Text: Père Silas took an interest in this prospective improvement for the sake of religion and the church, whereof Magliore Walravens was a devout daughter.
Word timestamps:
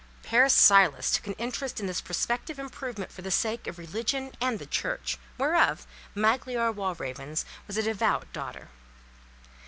Père 0.23 0.49
Silas 0.49 1.11
took 1.11 1.27
an 1.27 1.33
interest 1.37 1.79
in 1.79 1.85
this 1.85 2.01
prospective 2.01 2.57
improvement 2.57 3.11
for 3.11 3.21
the 3.21 3.29
sake 3.29 3.67
of 3.67 3.77
religion 3.77 4.31
and 4.41 4.57
the 4.57 4.65
church, 4.65 5.19
whereof 5.37 5.85
Magliore 6.15 6.73
Walravens 6.73 7.45
was 7.67 7.77
a 7.77 7.83
devout 7.83 8.25
daughter. 8.33 8.69